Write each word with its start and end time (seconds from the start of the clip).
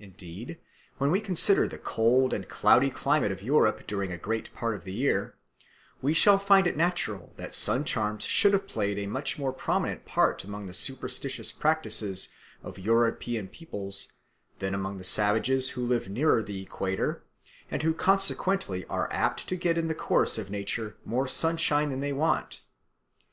Indeed, 0.00 0.58
when 0.98 1.12
we 1.12 1.20
consider 1.20 1.68
the 1.68 1.78
cold 1.78 2.32
and 2.32 2.48
cloudy 2.48 2.90
climate 2.90 3.30
of 3.30 3.40
Europe 3.40 3.86
during 3.86 4.10
a 4.10 4.18
great 4.18 4.52
part 4.52 4.74
of 4.74 4.82
the 4.82 4.92
year, 4.92 5.36
we 6.02 6.12
shall 6.12 6.38
find 6.38 6.66
it 6.66 6.76
natural 6.76 7.34
that 7.36 7.54
sun 7.54 7.84
charms 7.84 8.24
should 8.24 8.52
have 8.52 8.66
played 8.66 8.98
a 8.98 9.06
much 9.06 9.38
more 9.38 9.52
prominent 9.52 10.04
part 10.04 10.42
among 10.42 10.66
the 10.66 10.74
superstitious 10.74 11.52
practices 11.52 12.30
of 12.64 12.80
European 12.80 13.46
peoples 13.46 14.12
than 14.58 14.74
among 14.74 14.96
those 14.96 15.02
of 15.06 15.12
savages 15.12 15.70
who 15.70 15.86
live 15.86 16.08
nearer 16.08 16.42
the 16.42 16.60
equator 16.60 17.22
and 17.70 17.84
who 17.84 17.94
consequently 17.94 18.84
are 18.86 19.08
apt 19.12 19.46
to 19.46 19.54
get 19.54 19.78
in 19.78 19.86
the 19.86 19.94
course 19.94 20.36
of 20.36 20.50
nature 20.50 20.96
more 21.04 21.28
sunshine 21.28 21.90
than 21.90 22.00
they 22.00 22.12
want. 22.12 22.62